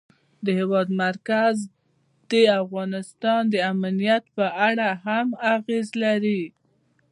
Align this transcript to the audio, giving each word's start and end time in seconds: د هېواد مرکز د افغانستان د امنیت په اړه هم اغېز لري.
د 0.45 0.47
هېواد 0.59 0.87
مرکز 1.03 1.55
د 2.31 2.33
افغانستان 2.61 3.41
د 3.53 3.55
امنیت 3.73 4.23
په 4.37 4.45
اړه 4.67 4.89
هم 5.05 5.27
اغېز 5.55 5.87
لري. 6.03 6.43